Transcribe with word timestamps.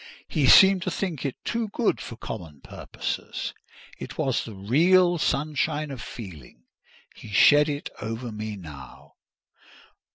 He 0.27 0.47
seemed 0.47 0.81
to 0.81 0.89
think 0.89 1.27
it 1.27 1.35
too 1.45 1.67
good 1.67 2.01
for 2.01 2.15
common 2.15 2.61
purposes: 2.61 3.53
it 3.99 4.17
was 4.17 4.43
the 4.45 4.55
real 4.55 5.19
sunshine 5.19 5.91
of 5.91 6.01
feeling—he 6.01 7.27
shed 7.27 7.69
it 7.69 7.91
over 8.01 8.31
me 8.31 8.55
now. 8.55 9.13